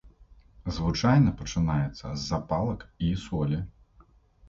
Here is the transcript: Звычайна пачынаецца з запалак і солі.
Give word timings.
Звычайна 0.77 1.35
пачынаецца 1.43 2.01
з 2.11 2.19
запалак 2.31 2.79
і 3.11 3.15
солі. 3.29 3.65